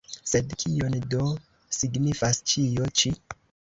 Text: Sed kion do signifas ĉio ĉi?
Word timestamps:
Sed 0.29 0.55
kion 0.63 0.95
do 1.11 1.27
signifas 1.81 2.43
ĉio 2.53 2.93
ĉi? 3.03 3.13